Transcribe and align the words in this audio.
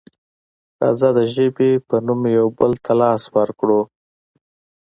راځه 0.81 1.09
د 1.17 1.19
ژبې 1.35 1.71
په 1.87 1.95
نوم 2.05 2.21
یو 2.37 2.47
بل 2.57 2.71
ته 2.83 2.91
لاس 3.01 3.23
ورکړو. 3.35 3.81